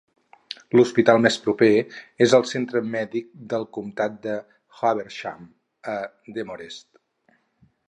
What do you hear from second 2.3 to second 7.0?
el centre mèdic del comtat de Habersham a Demorest.